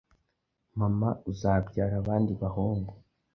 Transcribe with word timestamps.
Mama 0.79 1.09
uzabyara 1.31 1.95
abandi 2.01 2.31
bahungu? 2.41 2.91